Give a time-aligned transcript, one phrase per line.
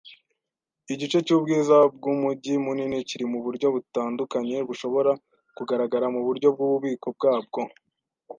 [0.93, 5.11] Igice cyubwiza bwumujyi munini kiri muburyo butandukanye bushobora
[5.57, 7.59] kugaragara muburyo bwububiko bwabwo